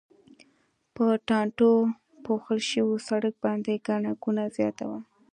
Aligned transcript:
په 0.95 1.05
ټانټو 1.27 1.71
پوښل 2.25 2.59
شوي 2.71 2.97
سړک 3.07 3.33
باندې 3.45 3.73
ګڼه 3.87 4.11
ګوڼه 4.23 4.45
زیاته 4.57 4.85
وه. 4.89 4.99